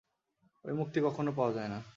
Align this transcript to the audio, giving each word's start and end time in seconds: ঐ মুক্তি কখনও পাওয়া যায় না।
ঐ 0.65 0.73
মুক্তি 0.73 0.99
কখনও 1.01 1.31
পাওয়া 1.31 1.51
যায় 1.53 1.69
না। 1.69 1.81